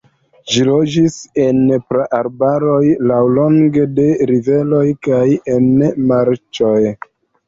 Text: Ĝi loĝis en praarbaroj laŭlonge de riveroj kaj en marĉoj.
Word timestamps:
Ĝi 0.51 0.61
loĝis 0.67 1.15
en 1.41 1.57
praarbaroj 1.89 2.87
laŭlonge 3.11 3.83
de 3.99 4.05
riveroj 4.31 4.87
kaj 5.09 5.21
en 5.57 5.69
marĉoj. 6.13 6.79